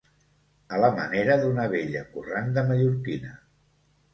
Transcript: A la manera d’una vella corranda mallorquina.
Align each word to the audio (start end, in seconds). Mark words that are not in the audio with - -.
A 0.77 0.79
la 0.83 0.89
manera 0.99 1.35
d’una 1.43 1.67
vella 1.75 2.03
corranda 2.15 2.67
mallorquina. 2.71 3.39